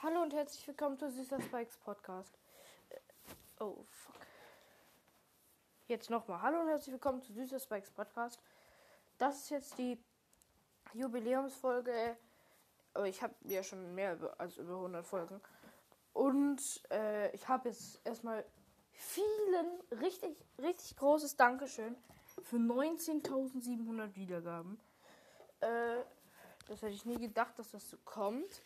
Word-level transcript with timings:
Hallo 0.00 0.22
und 0.22 0.32
herzlich 0.32 0.64
willkommen 0.68 0.96
zu 0.96 1.10
Süßer 1.10 1.40
Spikes 1.40 1.76
Podcast. 1.78 2.38
Äh, 2.88 3.00
Oh, 3.58 3.84
fuck. 3.90 4.14
Jetzt 5.88 6.08
nochmal. 6.08 6.40
Hallo 6.40 6.60
und 6.60 6.68
herzlich 6.68 6.92
willkommen 6.92 7.20
zu 7.20 7.32
Süßer 7.32 7.58
Spikes 7.58 7.90
Podcast. 7.90 8.40
Das 9.18 9.38
ist 9.38 9.50
jetzt 9.50 9.76
die 9.76 9.98
Jubiläumsfolge. 10.94 12.16
Aber 12.94 13.08
ich 13.08 13.20
habe 13.24 13.34
ja 13.40 13.64
schon 13.64 13.92
mehr 13.96 14.16
als 14.38 14.56
über 14.58 14.76
100 14.76 15.04
Folgen. 15.04 15.40
Und 16.12 16.62
äh, 16.92 17.34
ich 17.34 17.48
habe 17.48 17.68
jetzt 17.68 18.00
erstmal 18.04 18.44
vielen 18.92 19.80
richtig, 20.00 20.36
richtig 20.60 20.96
großes 20.96 21.34
Dankeschön 21.34 21.96
für 22.44 22.58
19.700 22.58 24.14
Wiedergaben. 24.14 24.78
Äh, 25.58 26.04
das 26.68 26.82
hätte 26.82 26.94
ich 26.94 27.04
nie 27.04 27.18
gedacht, 27.18 27.58
dass 27.58 27.70
das 27.70 27.88
so 27.90 27.96
kommt. 28.04 28.62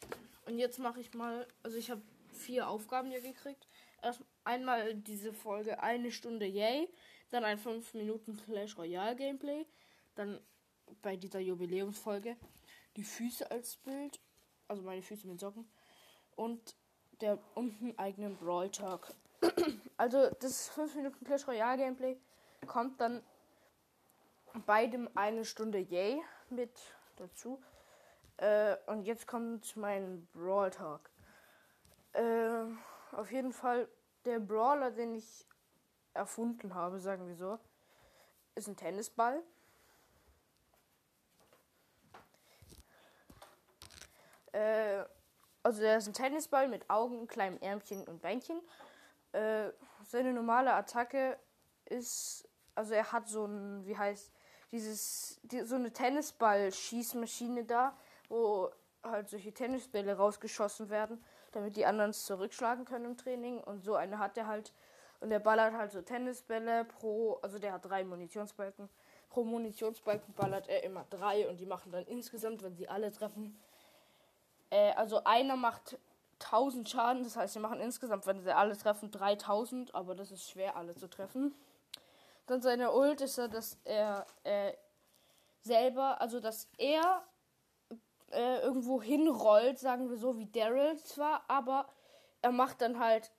Und 0.47 0.59
jetzt 0.59 0.79
mache 0.79 1.01
ich 1.01 1.15
mal, 1.15 1.47
also 1.63 1.77
ich 1.79 1.91
habe 1.91 2.03
vier 2.33 2.69
Aufgaben 2.69 3.11
hier 3.11 3.21
gekriegt. 3.21 3.69
Erst 4.03 4.23
einmal 4.45 4.95
diese 4.95 5.33
Folge 5.33 5.81
eine 5.83 6.11
Stunde 6.11 6.47
Yay, 6.47 6.89
dann 7.31 7.45
ein 7.45 7.59
5 7.59 7.95
Minuten 7.95 8.37
Clash 8.37 8.77
Royale 8.77 9.15
Gameplay, 9.15 9.67
dann 10.17 10.41
bei 11.01 11.17
dieser 11.17 11.39
Jubiläumsfolge 11.39 12.37
die 12.97 13.05
Füße 13.05 13.51
als 13.51 13.77
Bild, 13.77 14.21
also 14.69 14.83
meine 14.83 15.03
Füße 15.03 15.27
mit 15.27 15.41
Socken 15.41 15.71
und 16.37 16.77
der 17.21 17.39
und 17.55 17.81
einen 17.81 17.99
eigenen 17.99 18.37
Brawl 18.37 18.71
Talk. 18.71 19.15
also 19.97 20.29
das 20.41 20.69
5 20.71 20.97
Minuten 20.97 21.25
Clash 21.25 21.47
Royale 21.47 21.79
Gameplay 21.79 22.17
kommt 22.67 23.01
dann 23.01 23.23
bei 24.67 24.87
dem 24.87 25.09
eine 25.17 25.45
Stunde 25.45 25.79
Yay 25.79 26.21
mit 26.51 26.71
dazu. 27.17 27.63
Äh, 28.43 28.77
und 28.87 29.05
jetzt 29.05 29.29
kommt 29.29 29.77
mein 29.77 30.27
Brawl 30.33 30.71
Talk. 30.71 31.11
Äh, 32.13 32.65
auf 33.13 33.31
jeden 33.31 33.53
Fall 33.53 33.89
der 34.25 34.41
Brawler, 34.41 34.91
den 34.91 35.15
ich 35.15 35.47
erfunden 36.13 36.75
habe, 36.75 36.99
sagen 36.99 37.29
wir 37.29 37.37
so, 37.37 37.61
ist 38.57 38.67
ein 38.67 38.77
Tennisball. 38.77 39.41
Äh, 44.51 45.05
also 45.63 45.81
der 45.81 45.99
ist 45.99 46.09
ein 46.09 46.15
Tennisball 46.15 46.67
mit 46.67 46.91
Augen, 46.91 47.29
kleinem 47.29 47.59
Ärmchen 47.61 48.05
und 48.09 48.23
Beinchen. 48.23 48.61
Äh, 49.31 49.71
seine 50.03 50.33
normale 50.33 50.75
Attacke 50.75 51.39
ist, 51.85 52.49
also 52.75 52.93
er 52.93 53.13
hat 53.13 53.29
so 53.29 53.47
ein, 53.47 53.87
wie 53.87 53.97
heißt, 53.97 54.33
dieses, 54.73 55.39
die, 55.45 55.61
so 55.61 55.77
eine 55.77 55.93
Tennisball-Schießmaschine 55.93 57.65
da, 57.65 57.97
wo 58.33 58.71
halt 59.03 59.29
solche 59.29 59.53
Tennisbälle 59.53 60.17
rausgeschossen 60.17 60.89
werden, 60.89 61.23
damit 61.53 61.77
die 61.77 61.85
anderen 61.85 62.11
es 62.11 62.25
zurückschlagen 62.25 62.85
können 62.85 63.05
im 63.05 63.17
Training. 63.17 63.61
Und 63.61 63.85
so 63.85 63.95
eine 63.95 64.19
hat 64.19 64.37
er 64.37 64.47
halt. 64.47 64.73
Und 65.21 65.31
der 65.31 65.39
ballert 65.39 65.75
halt 65.75 65.93
so 65.93 66.03
Tennisbälle 66.03 66.85
pro, 66.85 67.35
also 67.43 67.59
der 67.59 67.75
hat 67.75 67.85
drei 67.85 68.03
Munitionsbalken. 68.03 68.89
Pro 69.29 69.45
Munitionsbalken 69.45 70.35
ballert 70.35 70.69
er 70.69 70.83
immer 70.83 71.05
drei 71.11 71.49
und 71.49 71.61
die 71.61 71.67
machen 71.67 71.93
dann 71.93 72.05
insgesamt, 72.07 72.63
wenn 72.63 72.75
sie 72.75 72.89
alle 72.89 73.13
treffen, 73.13 73.57
äh, 74.71 74.93
also 74.95 75.23
einer 75.25 75.57
macht 75.57 75.99
1000 76.41 76.89
Schaden, 76.89 77.23
das 77.23 77.37
heißt, 77.37 77.53
sie 77.53 77.61
machen 77.61 77.79
insgesamt, 77.79 78.27
wenn 78.27 78.41
sie 78.41 78.55
alle 78.55 78.77
treffen, 78.77 79.13
3000, 79.13 79.95
aber 79.95 80.17
das 80.17 80.33
ist 80.33 80.51
schwer, 80.51 80.77
alle 80.77 80.97
zu 80.97 81.09
treffen. 81.09 81.55
Dann 82.47 82.61
seine 82.61 82.93
Ult 82.93 83.21
ist 83.21 83.39
ja, 83.39 83.47
dass 83.47 83.79
er 83.85 84.27
äh, 84.43 84.73
selber, 85.63 86.21
also 86.21 86.41
dass 86.41 86.69
er 86.79 87.23
äh, 88.33 88.61
irgendwo 88.61 89.03
hinrollt, 89.03 89.79
sagen 89.79 90.11
wir 90.11 90.17
so, 90.17 90.39
wie 90.39 90.47
Daryl 90.47 90.97
zwar, 90.99 91.45
aber 91.49 91.89
er 92.41 92.53
macht 92.53 92.81
dann 92.81 92.99
halt 92.99 93.31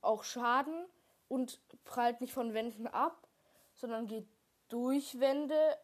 auch 0.00 0.24
Schaden 0.24 0.84
und 1.28 1.60
prallt 1.84 2.20
nicht 2.20 2.32
von 2.32 2.54
Wänden 2.54 2.86
ab, 2.86 3.26
sondern 3.74 4.06
geht 4.06 4.26
durch 4.68 5.18
Wände 5.20 5.76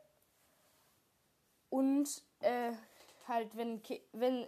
und 1.71 2.23
äh, 2.41 2.73
halt, 3.27 3.57
wenn, 3.57 3.83
wenn 4.13 4.47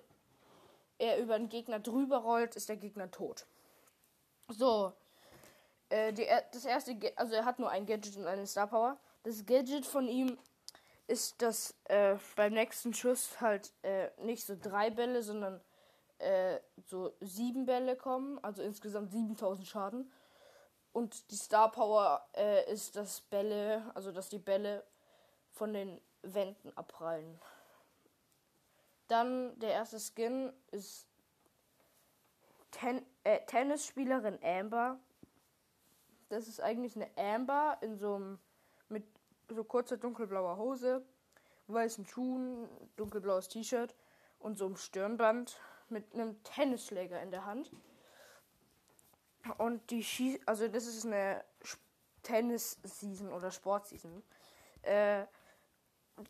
er 0.99 1.19
über 1.19 1.35
einen 1.35 1.49
Gegner 1.49 1.81
drüber 1.81 2.19
rollt, 2.19 2.57
ist 2.57 2.69
der 2.69 2.77
Gegner 2.77 3.11
tot. 3.11 3.47
So, 4.49 4.93
äh, 5.89 6.13
die, 6.13 6.27
das 6.53 6.65
erste, 6.65 6.97
also 7.17 7.35
er 7.35 7.45
hat 7.45 7.59
nur 7.59 7.71
ein 7.71 7.87
Gadget 7.87 8.17
und 8.17 8.27
eine 8.27 8.47
Star 8.47 8.67
Power. 8.67 8.99
Das 9.23 9.45
Gadget 9.45 9.87
von 9.87 10.09
ihm 10.09 10.39
ist, 11.11 11.43
dass 11.43 11.75
äh, 11.85 12.17
beim 12.37 12.53
nächsten 12.55 12.95
Schuss 12.95 13.41
halt 13.41 13.73
äh, 13.83 14.11
nicht 14.23 14.47
so 14.47 14.57
drei 14.59 14.91
Bälle, 14.91 15.23
sondern 15.23 15.61
äh, 16.19 16.61
so 16.87 17.13
sieben 17.21 17.67
Bälle 17.67 17.97
kommen, 17.97 18.39
also 18.43 18.63
insgesamt 18.63 19.11
7000 19.11 19.67
Schaden. 19.67 20.13
Und 20.93 21.31
die 21.31 21.37
Star 21.37 21.71
Power 21.71 22.25
äh, 22.37 22.71
ist, 22.73 22.95
dass 22.97 23.21
Bälle, 23.23 23.91
also 23.95 24.13
dass 24.13 24.29
die 24.29 24.39
Bälle 24.39 24.85
von 25.51 25.73
den 25.73 26.01
Wänden 26.23 26.77
abprallen. 26.77 27.41
Dann 29.09 29.59
der 29.59 29.71
erste 29.71 29.99
Skin 29.99 30.53
ist 30.71 31.09
Ten 32.71 33.05
äh, 33.25 33.41
Tennisspielerin 33.47 34.39
Amber. 34.45 35.01
Das 36.29 36.47
ist 36.47 36.61
eigentlich 36.61 36.95
eine 36.95 37.11
Amber 37.17 37.79
in 37.81 37.99
so 37.99 38.15
einem 38.15 38.39
so 39.55 39.65
kurzer 39.65 39.97
dunkelblauer 39.97 40.57
Hose, 40.57 41.05
weißen 41.69 42.07
Schuhen, 42.07 42.69
dunkelblaues 42.97 43.49
T-Shirt 43.49 43.95
und 44.39 44.59
so 44.59 44.67
einem 44.67 44.77
Stirnband 44.77 45.59
mit 45.89 46.15
einem 46.15 46.43
Tennisschläger 46.43 47.21
in 47.23 47.31
der 47.31 47.45
Hand. 47.45 47.71
Und 49.59 49.91
die 49.91 50.05
schießt, 50.05 50.41
also 50.47 50.69
das 50.69 50.87
ist 50.87 51.07
eine 51.07 51.45
Tennis-Season 52.23 53.33
oder 53.33 53.51
Sport-Season. 53.51 54.23
Äh, 54.83 55.25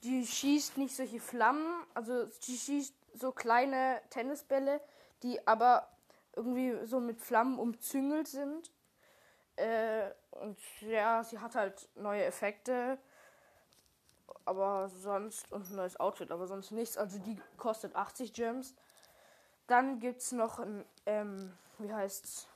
die 0.02 0.26
schießt 0.26 0.78
nicht 0.78 0.94
solche 0.94 1.20
Flammen, 1.20 1.84
also 1.94 2.26
die 2.47 2.56
schießt 2.56 2.94
so 3.14 3.32
kleine 3.32 4.00
Tennisbälle, 4.10 4.81
die 5.22 5.47
aber 5.47 5.88
irgendwie 6.37 6.87
so 6.87 7.00
mit 7.00 7.20
Flammen 7.20 7.58
umzüngelt 7.58 8.28
sind. 8.28 8.70
Äh, 9.56 10.10
und 10.31 10.58
ja, 10.81 11.25
sie 11.25 11.38
hat 11.38 11.54
halt 11.54 11.88
neue 11.97 12.25
Effekte, 12.25 12.98
aber 14.50 14.88
sonst 14.88 15.50
und 15.53 15.71
ein 15.71 15.77
neues 15.77 15.99
Outfit, 16.00 16.33
aber 16.33 16.49
sonst 16.49 16.72
nichts. 16.72 16.99
Also 16.99 17.21
die 17.21 17.41
kostet 17.56 17.94
80 17.94 18.33
Gems. 18.33 18.75
Dann 19.69 20.00
gibt's 20.00 20.33
noch 20.33 20.59
ein, 20.59 20.84
ähm, 21.06 21.56
wie 21.78 21.94
heißt's? 21.94 22.49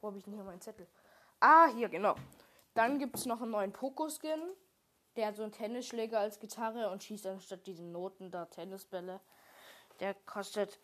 Wo 0.00 0.08
habe 0.08 0.18
ich 0.18 0.24
denn 0.24 0.34
hier 0.34 0.42
meinen 0.42 0.60
Zettel? 0.60 0.88
Ah, 1.38 1.68
hier, 1.68 1.88
genau. 1.88 2.16
Dann 2.74 2.98
gibt's 2.98 3.26
noch 3.26 3.40
einen 3.40 3.52
neuen 3.52 3.72
Poco-Skin. 3.72 4.42
Der 5.14 5.28
hat 5.28 5.36
so 5.36 5.44
einen 5.44 5.52
Tennisschläger 5.52 6.18
als 6.18 6.40
Gitarre 6.40 6.90
und 6.90 7.04
schießt 7.04 7.28
anstatt 7.28 7.64
diesen 7.68 7.92
Noten 7.92 8.32
da 8.32 8.46
Tennisbälle. 8.46 9.20
Der 10.00 10.14
kostet 10.26 10.80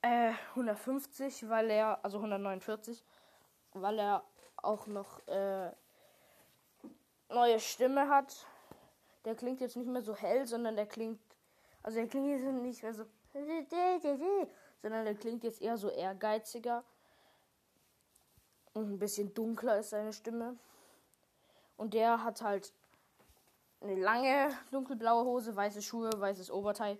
äh, 0.00 0.32
150, 0.50 1.50
weil 1.50 1.68
er, 1.68 2.02
also 2.02 2.16
149, 2.16 3.04
weil 3.74 3.98
er 3.98 4.24
auch 4.56 4.86
noch 4.86 5.20
äh, 5.28 5.70
neue 7.28 7.60
Stimme 7.60 8.08
hat. 8.08 8.46
Der 9.24 9.34
klingt 9.34 9.60
jetzt 9.60 9.76
nicht 9.76 9.88
mehr 9.88 10.02
so 10.02 10.14
hell, 10.14 10.46
sondern 10.46 10.76
der 10.76 10.86
klingt, 10.86 11.20
also 11.82 11.98
der 11.98 12.08
klingt 12.08 12.28
jetzt 12.28 12.44
nicht 12.44 12.82
mehr 12.82 12.94
so, 12.94 13.04
sondern 14.82 15.04
der 15.04 15.14
klingt 15.14 15.44
jetzt 15.44 15.60
eher 15.60 15.76
so 15.76 15.90
ehrgeiziger. 15.90 16.84
Und 18.72 18.92
ein 18.92 18.98
bisschen 18.98 19.34
dunkler 19.34 19.78
ist 19.78 19.90
seine 19.90 20.12
Stimme. 20.12 20.56
Und 21.76 21.94
der 21.94 22.24
hat 22.24 22.42
halt 22.42 22.72
eine 23.80 23.94
lange 23.96 24.50
dunkelblaue 24.70 25.24
Hose, 25.24 25.56
weiße 25.56 25.82
Schuhe, 25.82 26.10
weißes 26.14 26.50
Oberteil 26.50 26.98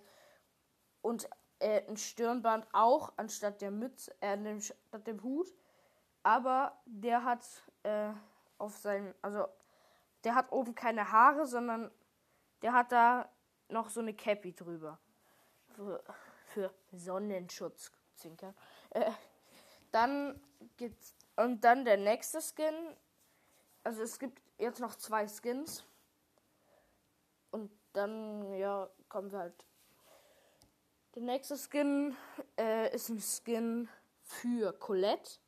und 1.01 1.29
äh, 1.59 1.81
ein 1.87 1.97
Stirnband 1.97 2.67
auch 2.71 3.13
anstatt 3.17 3.61
der 3.61 3.71
Mütze, 3.71 4.13
äh, 4.21 4.33
anstatt 4.33 5.07
dem 5.07 5.21
Hut. 5.23 5.47
Aber 6.23 6.79
der 6.85 7.23
hat 7.23 7.43
äh, 7.83 8.11
auf 8.57 8.77
seinem, 8.77 9.13
also 9.21 9.45
der 10.23 10.35
hat 10.35 10.51
oben 10.51 10.75
keine 10.75 11.11
Haare, 11.11 11.47
sondern 11.47 11.91
der 12.61 12.73
hat 12.73 12.91
da 12.91 13.29
noch 13.69 13.89
so 13.89 13.99
eine 13.99 14.13
Cappy 14.13 14.53
drüber. 14.53 14.99
Für, 15.75 16.03
für 16.45 16.73
Sonnenschutz, 16.91 17.91
Zinker. 18.15 18.53
Äh, 18.89 19.11
dann 19.91 20.41
gibt's, 20.77 21.15
und 21.35 21.63
dann 21.63 21.85
der 21.85 21.97
nächste 21.97 22.39
Skin. 22.41 22.95
Also 23.83 24.03
es 24.03 24.19
gibt 24.19 24.41
jetzt 24.57 24.79
noch 24.79 24.95
zwei 24.95 25.27
Skins. 25.27 25.85
Und 27.51 27.71
dann, 27.93 28.53
ja, 28.53 28.89
kommen 29.09 29.31
wir 29.31 29.39
halt. 29.39 29.65
Der 31.15 31.23
nächste 31.23 31.57
Skin 31.57 32.15
äh, 32.57 32.93
ist 32.93 33.09
ein 33.09 33.21
Skin 33.21 33.89
für 34.21 34.71
Colette. 34.73 35.39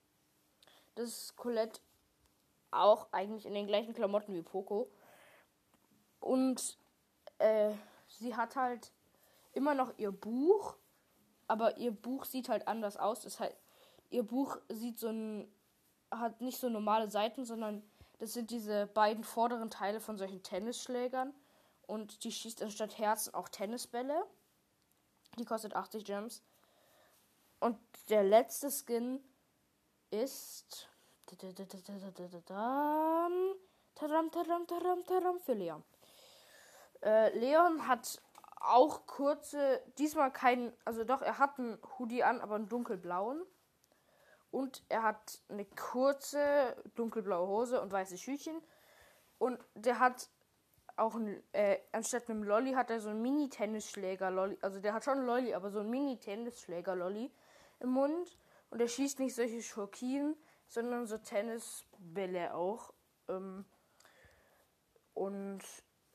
Das 0.95 1.07
ist 1.07 1.35
Colette 1.35 1.79
auch 2.71 3.07
eigentlich 3.11 3.45
in 3.45 3.53
den 3.53 3.67
gleichen 3.67 3.93
Klamotten 3.93 4.33
wie 4.33 4.41
Poco. 4.41 4.91
Und 6.19 6.77
äh, 7.43 7.73
sie 8.07 8.35
hat 8.35 8.55
halt 8.55 8.91
immer 9.51 9.75
noch 9.75 9.97
ihr 9.97 10.11
Buch, 10.11 10.75
aber 11.47 11.77
ihr 11.77 11.91
Buch 11.91 12.25
sieht 12.25 12.49
halt 12.49 12.67
anders 12.67 12.97
aus. 12.97 13.21
Das 13.21 13.39
heißt, 13.39 13.55
ihr 14.09 14.23
Buch 14.23 14.57
sieht 14.69 14.97
so 14.97 15.09
ein, 15.09 15.51
hat 16.09 16.41
nicht 16.41 16.57
so 16.57 16.69
normale 16.69 17.11
Seiten, 17.11 17.45
sondern 17.45 17.83
das 18.19 18.33
sind 18.33 18.51
diese 18.51 18.87
beiden 18.87 19.23
vorderen 19.23 19.69
Teile 19.69 19.99
von 19.99 20.17
solchen 20.17 20.41
Tennisschlägern. 20.41 21.33
Und 21.85 22.23
die 22.23 22.31
schießt 22.31 22.63
anstatt 22.63 22.97
Herzen 22.97 23.33
auch 23.33 23.49
Tennisbälle. 23.49 24.25
Die 25.37 25.45
kostet 25.45 25.75
80 25.75 26.05
Gems. 26.05 26.41
Und 27.59 27.77
der 28.09 28.23
letzte 28.23 28.71
Skin 28.71 29.19
ist. 30.11 30.87
Tadam, 33.95 34.31
tadam, 34.31 34.67
tadam, 34.67 35.05
tadam 35.05 35.39
für 35.39 35.53
Leon. 35.53 35.83
Äh, 37.03 37.37
Leon 37.37 37.87
hat 37.87 38.21
auch 38.59 39.05
kurze, 39.05 39.81
diesmal 39.97 40.31
kein, 40.31 40.73
also 40.85 41.03
doch, 41.03 41.21
er 41.21 41.37
hat 41.37 41.59
einen 41.59 41.77
Hoodie 41.97 42.23
an, 42.23 42.39
aber 42.41 42.55
einen 42.55 42.69
dunkelblauen. 42.69 43.43
Und 44.51 44.83
er 44.87 45.03
hat 45.03 45.41
eine 45.49 45.65
kurze 45.65 46.75
dunkelblaue 46.95 47.47
Hose 47.47 47.81
und 47.81 47.91
weiße 47.91 48.17
Schüchen. 48.17 48.61
Und 49.37 49.59
der 49.73 49.99
hat 49.99 50.29
auch 50.95 51.15
ein, 51.15 51.41
äh, 51.53 51.79
anstatt 51.91 52.29
einem 52.29 52.43
Lolly 52.43 52.73
hat 52.73 52.91
er 52.91 52.99
so 52.99 53.09
einen 53.09 53.21
Mini-Tennisschläger-Lolly. 53.21 54.59
Also 54.61 54.79
der 54.79 54.93
hat 54.93 55.03
schon 55.03 55.17
einen 55.17 55.25
Lolly, 55.25 55.53
aber 55.55 55.71
so 55.71 55.79
einen 55.79 55.89
Mini-Tennisschläger-Lolly 55.89 57.31
im 57.79 57.89
Mund. 57.89 58.37
Und 58.69 58.79
er 58.79 58.87
schießt 58.87 59.19
nicht 59.19 59.35
solche 59.35 59.61
Schokien, 59.61 60.35
sondern 60.67 61.07
so 61.07 61.17
Tennisbälle 61.17 62.53
auch. 62.53 62.93
Ähm, 63.27 63.65
und 65.13 65.61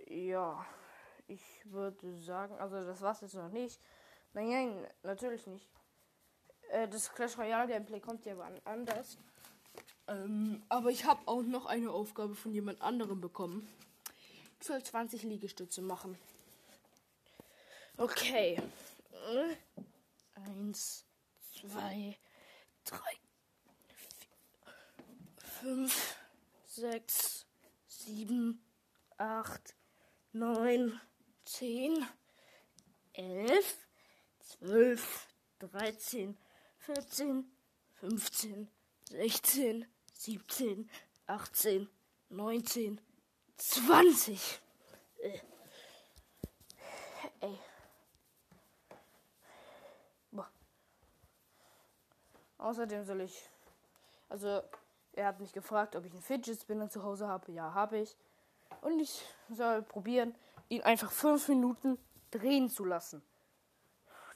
ja, 0.06 0.64
ich 1.28 1.42
würde 1.64 2.12
sagen, 2.20 2.58
also 2.58 2.84
das 2.84 3.00
war's 3.00 3.20
jetzt 3.20 3.34
noch 3.34 3.50
nicht. 3.50 3.80
Nein, 4.32 4.48
nein, 4.48 4.86
natürlich 5.02 5.46
nicht. 5.46 5.68
Äh, 6.70 6.88
das 6.88 7.12
Clash 7.14 7.38
Royale 7.38 7.68
Gameplay 7.68 8.00
kommt 8.00 8.24
ja 8.24 8.36
wann 8.36 8.60
anders. 8.64 9.18
Ähm, 10.06 10.62
aber 10.68 10.90
ich 10.90 11.04
habe 11.04 11.20
auch 11.26 11.42
noch 11.42 11.66
eine 11.66 11.90
Aufgabe 11.90 12.34
von 12.34 12.52
jemand 12.52 12.80
anderem 12.82 13.20
bekommen. 13.20 13.68
Ich 14.60 14.66
soll 14.66 14.82
20 14.82 15.22
Liegestütze 15.22 15.82
machen. 15.82 16.18
Okay. 17.96 18.60
Eins, 20.34 21.04
zwei, 21.52 22.16
drei, 22.84 23.18
vier, 23.94 24.28
fünf, 25.60 26.16
sechs, 26.64 27.46
sieben, 27.86 28.62
acht, 29.18 29.74
neun, 30.32 31.00
zehn, 31.48 32.06
elf, 33.14 33.88
zwölf, 34.38 35.28
dreizehn, 35.58 36.36
vierzehn, 36.78 37.50
fünfzehn, 37.94 38.70
sechzehn, 39.08 39.86
siebzehn, 40.12 40.90
achtzehn, 41.26 41.88
neunzehn, 42.28 43.00
zwanzig. 43.56 44.60
Äh. 45.22 45.40
Ey. 47.40 47.58
Boah. 50.30 50.50
Außerdem 52.58 53.04
soll 53.04 53.22
ich. 53.22 53.48
Also, 54.28 54.62
er 55.12 55.26
hat 55.26 55.40
mich 55.40 55.52
gefragt, 55.52 55.96
ob 55.96 56.04
ich 56.04 56.12
einen 56.12 56.20
Fidget 56.20 56.60
Spinner 56.60 56.90
zu 56.90 57.02
Hause 57.02 57.26
habe. 57.26 57.50
Ja, 57.52 57.72
habe 57.72 57.98
ich. 58.00 58.16
Und 58.82 59.00
ich 59.00 59.22
soll 59.48 59.82
probieren, 59.82 60.34
ihn 60.68 60.82
einfach 60.82 61.10
fünf 61.10 61.48
Minuten 61.48 61.98
drehen 62.30 62.68
zu 62.68 62.84
lassen. 62.84 63.22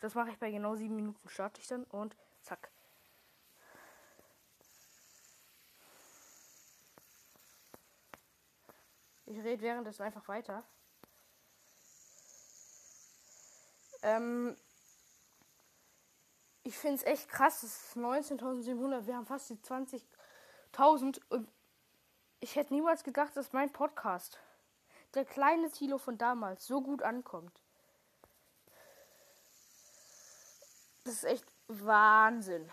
Das 0.00 0.14
mache 0.14 0.30
ich 0.30 0.38
bei 0.38 0.50
genau 0.50 0.74
sieben 0.74 0.96
Minuten. 0.96 1.28
Starte 1.28 1.60
ich 1.60 1.68
dann 1.68 1.84
und 1.84 2.16
zack. 2.40 2.70
Ich 9.26 9.38
rede 9.38 9.62
währenddessen 9.62 10.02
einfach 10.02 10.26
weiter. 10.28 10.64
Ähm, 14.02 14.56
ich 16.64 16.76
finde 16.76 16.96
es 16.96 17.04
echt 17.04 17.28
krass. 17.28 17.62
Es 17.62 17.88
ist 17.88 17.96
19.700. 17.96 19.06
Wir 19.06 19.16
haben 19.16 19.26
fast 19.26 19.48
die 19.50 19.56
20.000 19.56 21.20
und 21.30 21.48
ich 22.40 22.56
hätte 22.56 22.74
niemals 22.74 23.04
gedacht, 23.04 23.36
dass 23.36 23.52
mein 23.52 23.72
Podcast, 23.72 24.38
der 25.14 25.24
kleine 25.24 25.70
Tilo 25.70 25.98
von 25.98 26.18
damals, 26.18 26.66
so 26.66 26.80
gut 26.80 27.02
ankommt. 27.02 27.60
Das 31.04 31.14
ist 31.14 31.24
echt 31.24 31.46
Wahnsinn. 31.68 32.70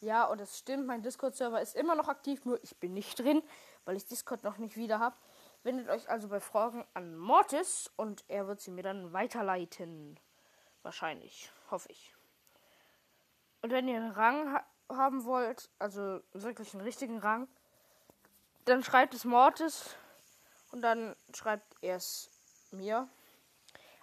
Ja, 0.00 0.24
und 0.24 0.40
es 0.40 0.58
stimmt, 0.58 0.86
mein 0.86 1.02
Discord-Server 1.02 1.60
ist 1.60 1.76
immer 1.76 1.94
noch 1.94 2.08
aktiv, 2.08 2.44
nur 2.44 2.62
ich 2.62 2.76
bin 2.76 2.92
nicht 2.92 3.18
drin, 3.18 3.42
weil 3.84 3.96
ich 3.96 4.04
Discord 4.04 4.42
noch 4.42 4.58
nicht 4.58 4.76
wieder 4.76 4.98
habe. 4.98 5.16
Wendet 5.62 5.88
euch 5.88 6.10
also 6.10 6.28
bei 6.28 6.40
Fragen 6.40 6.84
an 6.92 7.16
Mortis 7.16 7.90
und 7.96 8.24
er 8.26 8.48
wird 8.48 8.60
sie 8.60 8.72
mir 8.72 8.82
dann 8.82 9.12
weiterleiten. 9.12 10.18
Wahrscheinlich, 10.82 11.52
hoffe 11.70 11.88
ich. 11.90 12.14
Und 13.62 13.70
wenn 13.70 13.86
ihr 13.86 13.96
einen 13.96 14.10
Rang 14.10 14.52
ha 14.52 14.66
haben 14.88 15.24
wollt, 15.24 15.70
also 15.78 16.20
wirklich 16.32 16.74
einen 16.74 16.82
richtigen 16.82 17.18
Rang, 17.18 17.48
dann 18.66 18.82
schreibt 18.82 19.14
es 19.14 19.24
Mortis 19.24 19.96
und 20.72 20.82
dann 20.82 21.14
schreibt 21.32 21.76
er 21.80 21.96
es 21.96 22.30
mir. 22.72 23.08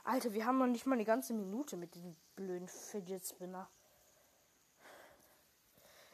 Alter, 0.04 0.34
wir 0.34 0.46
haben 0.46 0.58
noch 0.58 0.68
nicht 0.68 0.86
mal 0.86 0.96
eine 0.96 1.06
ganze 1.06 1.34
Minute 1.34 1.76
mit 1.76 1.94
diesem 1.94 2.16
blöden 2.36 2.68
Fidget 2.68 3.28
Spinner. 3.28 3.70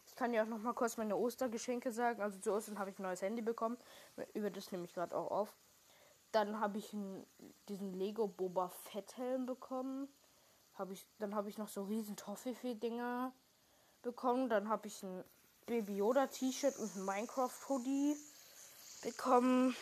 Ich 0.08 0.16
kann 0.16 0.34
ja 0.34 0.44
auch 0.44 0.48
noch 0.48 0.60
mal 0.60 0.74
kurz 0.74 0.98
meine 0.98 1.18
Ostergeschenke 1.18 1.92
sagen. 1.92 2.22
Also 2.22 2.40
zu 2.40 2.54
Ostern 2.54 2.80
habe 2.80 2.90
ich 2.90 2.98
ein 2.98 3.04
neues 3.04 3.22
Handy 3.22 3.42
bekommen. 3.42 3.78
Über 4.34 4.50
das 4.50 4.72
nehme 4.72 4.86
ich 4.86 4.94
gerade 4.94 5.16
auch 5.16 5.30
auf. 5.30 5.54
Dann 6.32 6.60
habe 6.60 6.78
ich 6.78 6.96
diesen 7.68 7.94
Lego 7.94 8.28
Boba 8.28 8.70
Fett 8.70 9.18
Helm 9.18 9.46
bekommen. 9.46 10.08
Hab 10.76 10.92
ich, 10.92 11.06
dann 11.20 11.36
habe 11.36 11.50
ich 11.50 11.58
noch 11.58 11.68
so 11.68 11.84
riesen 11.84 12.16
Toffifee-Dinger 12.16 13.34
bekommen. 14.02 14.50
Dann 14.50 14.70
habe 14.70 14.88
ich 14.88 15.04
ein 15.04 15.24
Baby 15.66 15.98
Yoda 15.98 16.28
T-Shirt 16.28 16.78
und 16.78 16.96
ein 16.96 17.06
Minecraft 17.06 17.70
Hoodie 17.70 18.16
bekommen. 19.04 19.76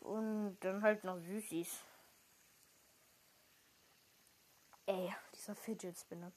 Und 0.00 0.58
dann 0.60 0.82
halt 0.82 1.04
noch 1.04 1.18
Süßis. 1.18 1.82
Ey, 4.86 5.14
dieser 5.34 5.54
Fidget 5.54 5.98
Spinner. 5.98 6.32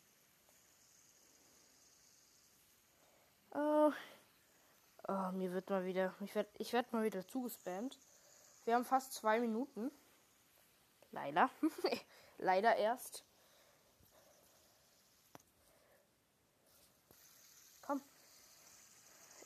Oh. 3.52 3.92
oh, 5.08 5.32
mir 5.32 5.52
wird 5.54 5.70
mal 5.70 5.86
wieder. 5.86 6.14
Ich 6.20 6.36
werde 6.36 6.50
ich 6.58 6.74
werd 6.74 6.92
mal 6.94 7.04
wieder 7.04 7.28
zugespammt. 7.28 7.98
Wir 8.66 8.76
haben 8.76 8.86
fast 8.86 9.14
zwei 9.14 9.40
Minuten. 9.40 9.92
Leider. 11.12 11.50
Leider 12.38 12.76
erst. 12.76 13.24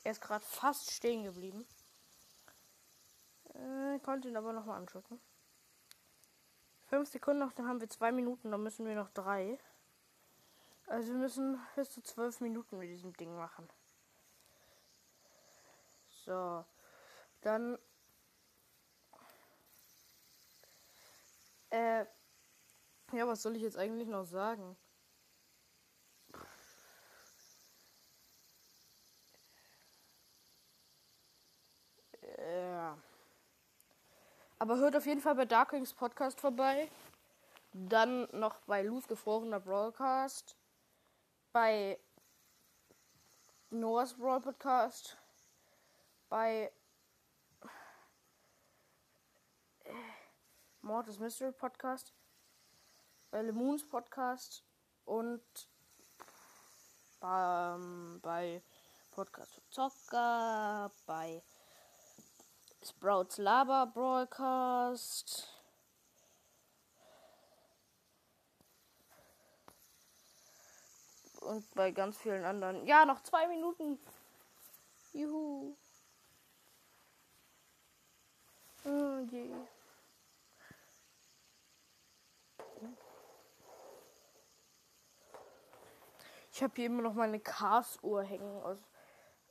Er 0.07 0.11
ist 0.11 0.21
gerade 0.21 0.45
fast 0.45 0.89
stehen 0.91 1.25
geblieben. 1.25 1.67
Äh, 3.57 3.99
konnte 3.99 4.27
ihn 4.27 4.37
aber 4.37 4.53
nochmal 4.53 4.77
anschauen. 4.79 5.03
Fünf 6.85 7.09
Sekunden 7.09 7.39
noch, 7.39 7.53
dann 7.53 7.67
haben 7.67 7.81
wir 7.81 7.89
zwei 7.89 8.11
Minuten, 8.11 8.51
dann 8.51 8.63
müssen 8.63 8.85
wir 8.85 8.95
noch 8.95 9.09
drei. 9.09 9.59
Also 10.87 11.09
wir 11.09 11.19
müssen 11.19 11.59
bis 11.75 11.89
zu 11.89 12.01
zwölf 12.01 12.39
Minuten 12.39 12.77
mit 12.77 12.89
diesem 12.89 13.13
Ding 13.13 13.35
machen. 13.35 13.67
So. 16.25 16.63
Dann. 17.41 17.77
Äh. 21.69 22.05
Ja, 23.13 23.25
was 23.25 23.41
soll 23.41 23.55
ich 23.55 23.61
jetzt 23.61 23.77
eigentlich 23.77 24.07
noch 24.07 24.25
sagen? 24.25 24.77
Aber 34.59 34.77
hört 34.77 34.95
auf 34.95 35.05
jeden 35.05 35.21
Fall 35.21 35.35
bei 35.35 35.45
Darkwings 35.45 35.93
Podcast 35.93 36.41
vorbei. 36.41 36.89
Dann 37.73 38.27
noch 38.31 38.55
bei 38.61 38.81
Luz 38.81 39.07
gefrorener 39.07 39.59
Broadcast. 39.59 40.57
Bei 41.51 41.99
Noah's 43.69 44.15
Brawl 44.15 44.41
Podcast. 44.41 45.15
Bei 46.29 46.71
Mortis 50.81 51.19
Mystery 51.19 51.51
Podcast. 51.51 52.13
Bei 53.29 53.43
Lemoons 53.43 53.87
Podcast. 53.87 54.63
Und 55.05 55.43
bei, 57.19 57.77
bei 58.23 58.63
Podcast 59.11 59.53
für 59.53 59.69
Zocker. 59.69 60.91
Bei 61.05 61.43
Sprouts 62.83 63.37
Lava 63.37 63.85
Broadcast. 63.85 65.47
Und 71.41 71.73
bei 71.75 71.91
ganz 71.91 72.17
vielen 72.17 72.43
anderen. 72.43 72.85
Ja, 72.85 73.05
noch 73.05 73.23
zwei 73.23 73.47
Minuten. 73.47 73.99
Juhu. 75.13 75.75
Oh 78.85 79.19
je. 79.29 79.49
Ich 86.51 86.63
habe 86.63 86.73
hier 86.75 86.87
immer 86.87 87.03
noch 87.03 87.13
meine 87.13 87.39
Cars-Uhr 87.39 88.23
hängen. 88.23 88.63
Also, 88.63 88.83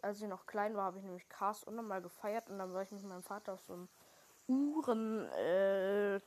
als 0.06 0.22
ich 0.22 0.28
noch 0.28 0.46
klein 0.46 0.76
war, 0.76 0.84
habe 0.84 0.98
ich 0.98 1.04
nämlich 1.04 1.28
Cars 1.28 1.64
unnormal 1.64 2.00
gefeiert 2.00 2.48
und 2.48 2.58
dann 2.58 2.72
war 2.72 2.82
ich 2.82 2.92
mit 2.92 3.02
meinem 3.02 3.24
Vater 3.24 3.54
auf 3.54 3.60
so 3.62 3.72
einem 3.72 3.88
Uhren 4.46 5.26
äh, 5.32 6.20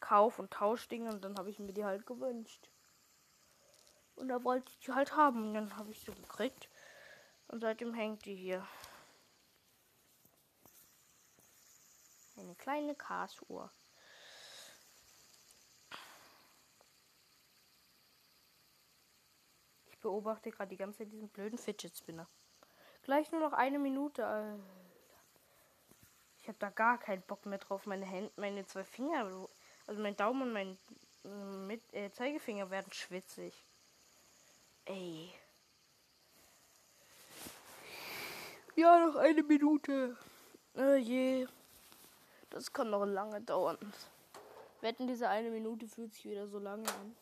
Kauf- 0.00 0.38
und 0.38 0.52
Tauschding 0.52 1.08
und 1.08 1.24
dann 1.24 1.36
habe 1.38 1.48
ich 1.48 1.58
mir 1.58 1.72
die 1.72 1.84
halt 1.84 2.06
gewünscht. 2.06 2.68
Und 4.16 4.28
da 4.28 4.44
wollte 4.44 4.70
ich 4.70 4.78
die 4.80 4.92
halt 4.92 5.16
haben 5.16 5.48
und 5.48 5.54
dann 5.54 5.76
habe 5.76 5.90
ich 5.90 6.00
sie 6.00 6.12
gekriegt. 6.12 6.68
Und 7.48 7.60
seitdem 7.60 7.94
hängt 7.94 8.24
die 8.26 8.34
hier. 8.34 8.66
Eine 12.36 12.54
kleine 12.56 12.94
Cars-Uhr. 12.94 13.70
Ich 19.86 19.98
beobachte 19.98 20.50
gerade 20.50 20.68
die 20.68 20.76
ganze 20.76 20.98
Zeit 20.98 21.12
diesen 21.12 21.28
blöden 21.28 21.58
Fidget 21.58 21.96
Spinner. 21.96 22.28
Gleich 23.02 23.30
nur 23.32 23.40
noch 23.40 23.52
eine 23.52 23.78
Minute. 23.78 24.58
Ich 26.40 26.48
habe 26.48 26.58
da 26.58 26.70
gar 26.70 26.98
keinen 26.98 27.22
Bock 27.22 27.46
mehr 27.46 27.58
drauf. 27.58 27.86
Meine 27.86 28.06
Hände, 28.06 28.32
meine 28.36 28.66
zwei 28.66 28.84
Finger, 28.84 29.48
also 29.86 30.02
mein 30.02 30.16
Daumen 30.16 30.42
und 30.42 30.52
mein 30.52 30.78
mit, 31.24 31.82
äh, 31.92 32.10
Zeigefinger 32.10 32.70
werden 32.70 32.92
schwitzig. 32.92 33.54
Ey. 34.84 35.32
Ja, 38.74 39.06
noch 39.06 39.16
eine 39.16 39.42
Minute. 39.42 40.16
Oh 40.74 40.94
je. 40.94 41.46
Das 42.50 42.72
kann 42.72 42.90
noch 42.90 43.04
lange 43.04 43.40
dauern. 43.40 43.78
Wetten, 44.80 45.06
diese 45.06 45.28
eine 45.28 45.50
Minute 45.50 45.86
fühlt 45.86 46.12
sich 46.12 46.24
wieder 46.24 46.48
so 46.48 46.58
lange 46.58 46.88
an. 46.88 47.16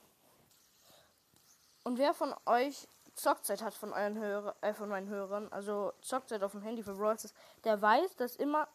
Und 1.85 1.99
wer 1.99 2.15
von 2.15 2.35
euch 2.47 2.89
Zockzeit 3.21 3.62
hat 3.62 3.75
von 3.75 3.93
euren 3.93 4.19
Hörer, 4.19 4.57
äh, 4.61 4.73
von 4.73 4.89
meinen 4.89 5.09
Hörern, 5.09 5.49
also 5.50 5.93
Zockzeit 6.00 6.43
auf 6.43 6.53
dem 6.53 6.62
Handy 6.62 6.83
für 6.83 6.95
Brawl 6.95 7.17
der 7.65 7.81
weiß, 7.81 8.17
dass 8.17 8.37
immer, 8.37 8.69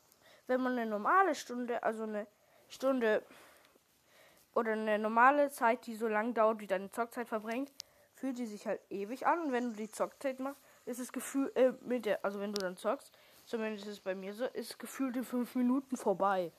wenn 0.47 0.61
man 0.61 0.73
eine 0.73 0.89
normale 0.89 1.35
Stunde, 1.35 1.81
also 1.83 2.03
eine 2.03 2.27
Stunde 2.69 3.23
oder 4.53 4.73
eine 4.73 4.99
normale 4.99 5.49
Zeit, 5.49 5.85
die 5.87 5.95
so 5.95 6.07
lang 6.07 6.33
dauert, 6.33 6.59
wie 6.59 6.67
deine 6.67 6.91
Zockzeit 6.91 7.27
verbringt, 7.27 7.71
fühlt 8.13 8.37
sie 8.37 8.45
sich 8.45 8.65
halt 8.65 8.81
ewig 8.89 9.25
an. 9.27 9.41
Und 9.41 9.51
wenn 9.51 9.71
du 9.71 9.75
die 9.75 9.89
Zockzeit 9.89 10.39
machst, 10.39 10.61
ist 10.85 10.99
das 10.99 11.11
Gefühl, 11.11 11.51
äh, 11.55 11.73
mit 11.81 12.05
der, 12.05 12.23
also 12.23 12.39
wenn 12.39 12.53
du 12.53 12.61
dann 12.61 12.77
zockst, 12.77 13.11
zumindest 13.45 13.85
ist 13.85 13.93
es 13.93 13.99
bei 13.99 14.15
mir 14.15 14.33
so, 14.33 14.45
ist 14.45 14.79
gefühlt 14.79 15.15
in 15.17 15.23
fünf 15.23 15.55
Minuten 15.55 15.97
vorbei. 15.97 16.51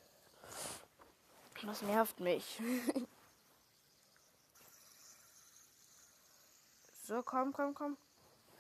Das 1.65 1.83
nervt 1.83 2.21
mich. 2.21 2.61
so, 7.07 7.23
komm, 7.23 7.53
komm, 7.53 7.75
komm. 7.75 7.97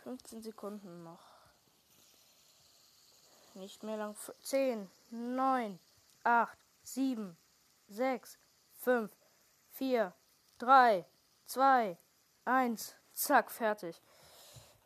15 0.04 0.42
Sekunden 0.42 1.02
noch. 1.02 1.18
Nicht 3.54 3.82
mehr 3.82 3.96
lang. 3.96 4.14
10, 4.40 4.88
9, 5.10 5.80
8, 6.22 6.58
7, 6.84 7.36
6, 7.88 8.38
5, 8.78 9.10
4, 9.70 10.12
3, 10.58 11.04
2, 11.46 11.98
1. 12.44 12.96
Zack, 13.14 13.50
fertig. 13.50 14.00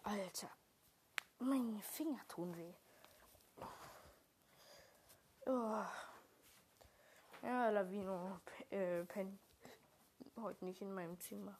Alter. 0.04 0.50
Meine 1.38 1.80
Finger 1.82 2.20
tun 2.28 2.56
weh. 2.56 2.74
Oh. 5.46 5.84
Ja, 7.42 7.70
Lavino 7.70 8.40
äh, 8.70 9.04
pennt 9.04 9.38
heute 10.36 10.64
nicht 10.64 10.80
in 10.80 10.94
meinem 10.94 11.18
Zimmer. 11.18 11.58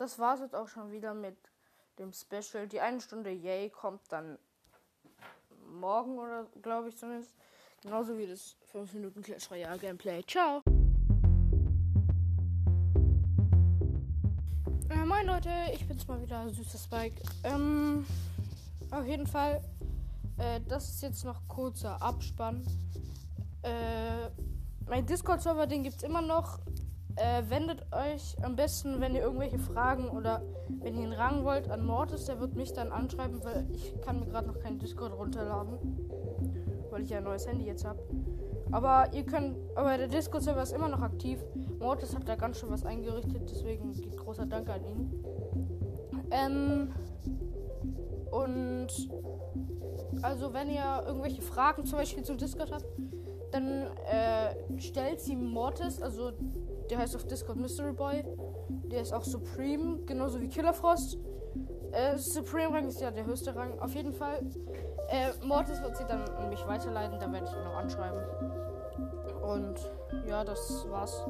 Das 0.00 0.18
war's 0.18 0.40
jetzt 0.40 0.54
auch 0.54 0.66
schon 0.66 0.90
wieder 0.90 1.12
mit 1.12 1.36
dem 1.98 2.10
Special. 2.14 2.66
Die 2.66 2.80
eine 2.80 3.02
Stunde 3.02 3.30
Yay 3.30 3.68
kommt 3.68 4.00
dann 4.08 4.38
morgen 5.78 6.18
oder 6.18 6.46
glaube 6.62 6.88
ich 6.88 6.96
zumindest. 6.96 7.34
Genauso 7.82 8.16
wie 8.16 8.26
das 8.26 8.56
5 8.72 8.94
Minuten 8.94 9.20
Clash 9.20 9.50
Royale 9.50 9.78
Gameplay. 9.78 10.24
Ciao! 10.26 10.62
Moin 15.04 15.26
Leute, 15.26 15.50
ich 15.74 15.86
bin's 15.86 16.08
mal 16.08 16.22
wieder, 16.22 16.48
süßer 16.48 16.78
Spike. 16.78 17.20
Ähm, 17.44 18.06
auf 18.92 19.04
jeden 19.04 19.26
Fall, 19.26 19.62
äh, 20.38 20.62
das 20.66 20.88
ist 20.88 21.02
jetzt 21.02 21.26
noch 21.26 21.46
kurzer 21.46 22.00
Abspann. 22.00 22.64
Äh, 23.60 24.30
mein 24.88 25.04
Discord-Server, 25.04 25.66
den 25.66 25.82
gibt's 25.82 26.04
immer 26.04 26.22
noch. 26.22 26.58
Äh, 27.16 27.42
wendet 27.48 27.86
euch 27.92 28.36
am 28.42 28.56
besten, 28.56 29.00
wenn 29.00 29.14
ihr 29.14 29.22
irgendwelche 29.22 29.58
Fragen 29.58 30.08
oder 30.08 30.42
wenn 30.68 30.96
ihr 30.96 31.04
einen 31.04 31.12
Rang 31.12 31.44
wollt, 31.44 31.70
an 31.70 31.84
Mortis. 31.84 32.26
Der 32.26 32.40
wird 32.40 32.54
mich 32.54 32.72
dann 32.72 32.92
anschreiben, 32.92 33.42
weil 33.44 33.66
ich 33.72 34.00
kann 34.00 34.20
mir 34.20 34.26
gerade 34.26 34.46
noch 34.46 34.58
keinen 34.58 34.78
Discord 34.78 35.12
runterladen. 35.12 35.78
Weil 36.90 37.02
ich 37.02 37.10
ja 37.10 37.18
ein 37.18 37.24
neues 37.24 37.46
Handy 37.46 37.66
jetzt 37.66 37.84
habe. 37.84 38.00
Aber 38.72 39.12
ihr 39.12 39.24
könnt, 39.24 39.56
aber 39.74 39.96
der 39.96 40.08
Discord-Server 40.08 40.62
ist 40.62 40.72
immer 40.72 40.88
noch 40.88 41.02
aktiv. 41.02 41.38
Mortis 41.78 42.14
hat 42.14 42.28
da 42.28 42.36
ganz 42.36 42.58
schön 42.58 42.70
was 42.70 42.84
eingerichtet, 42.84 43.42
deswegen 43.50 43.92
geht 43.92 44.16
großer 44.16 44.46
Dank 44.46 44.68
an 44.68 44.84
ihn. 44.84 45.24
Ähm, 46.30 46.92
und 48.30 48.88
also 50.22 50.52
wenn 50.52 50.70
ihr 50.70 51.02
irgendwelche 51.06 51.42
Fragen 51.42 51.84
zum 51.84 51.98
Beispiel 51.98 52.22
zum 52.22 52.38
Discord 52.38 52.70
habt, 52.70 52.86
dann 53.50 53.88
äh, 54.08 54.80
stellt 54.80 55.20
sie 55.20 55.34
Mortis, 55.34 56.00
also 56.00 56.32
der 56.90 56.98
heißt 56.98 57.14
auf 57.16 57.24
Discord 57.24 57.58
Mystery 57.58 57.92
Boy, 57.92 58.24
der 58.90 59.02
ist 59.02 59.12
auch 59.12 59.22
Supreme, 59.22 60.00
genauso 60.06 60.40
wie 60.40 60.48
Killerfrost. 60.48 61.18
Äh, 61.92 62.18
Supreme 62.18 62.72
Rang 62.72 62.88
ist 62.88 63.00
ja 63.00 63.10
der 63.10 63.26
höchste 63.26 63.54
Rang. 63.54 63.78
Auf 63.80 63.94
jeden 63.94 64.12
Fall. 64.12 64.40
Äh, 65.08 65.32
Mortis 65.44 65.82
wird 65.82 65.96
sie 65.96 66.04
dann 66.04 66.22
an 66.22 66.48
mich 66.48 66.64
weiterleiten, 66.66 67.18
da 67.18 67.32
werde 67.32 67.46
ich 67.46 67.52
ihn 67.52 67.64
noch 67.64 67.76
anschreiben. 67.76 68.20
Und 69.42 69.80
ja, 70.26 70.44
das 70.44 70.86
war's 70.90 71.24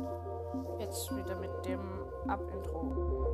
jetzt 0.79 1.15
wieder 1.17 1.37
mit 1.37 1.51
dem 1.65 1.81
Ab-Intro. 2.29 3.31